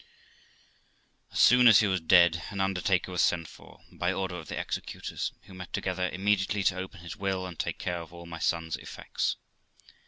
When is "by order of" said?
3.91-4.47